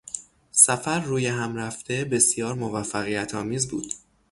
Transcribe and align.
سفر 0.51 0.99
رویهم 0.99 1.55
رفته 1.55 2.05
بسیار 2.05 2.53
موفقیتآمیز 2.53 3.67
بود. 3.67 3.93